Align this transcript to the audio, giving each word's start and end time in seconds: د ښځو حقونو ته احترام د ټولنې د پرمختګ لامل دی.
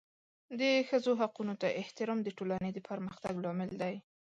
د 0.59 0.61
ښځو 0.89 1.11
حقونو 1.21 1.53
ته 1.61 1.67
احترام 1.81 2.19
د 2.23 2.29
ټولنې 2.37 2.69
د 2.73 2.79
پرمختګ 2.89 3.33
لامل 3.43 3.71
دی. 3.81 3.95